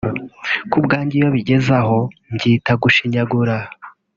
[0.71, 1.97] ku bwanjye iyo bigeze aho
[2.33, 3.55] mbyita gushinyagura